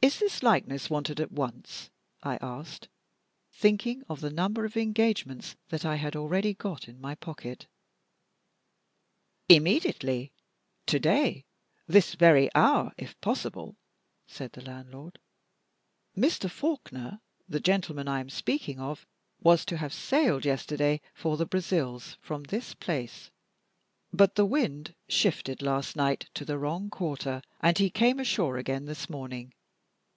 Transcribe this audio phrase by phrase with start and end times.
[0.00, 1.90] "Is this likeness wanted at once?"
[2.22, 2.86] I asked,
[3.50, 7.66] thinking of the number of engagements that I had already got in my pocket.
[9.48, 10.32] "Immediately
[10.86, 11.46] to day
[11.88, 13.76] this very hour, if possible,"
[14.28, 15.18] said the landlord.
[16.16, 16.48] "Mr.
[16.48, 19.04] Faulkner, the gentleman I am speaking of,
[19.40, 23.32] was to have sailed yesterday for the Brazils from this place;
[24.12, 28.84] but the wind shifted last night to the wrong quarter, and he came ashore again
[28.84, 29.54] this morning.